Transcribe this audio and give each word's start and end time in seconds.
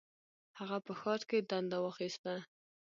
هغه 0.59 0.77
په 0.85 0.93
ښار 0.99 1.21
کې 1.29 1.37
دنده 1.49 1.77
واخیسته. 1.81 2.33